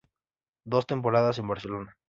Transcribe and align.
Dos 0.65 0.87
temporadas 0.87 1.37
en 1.37 1.47
Barcelona. 1.47 1.95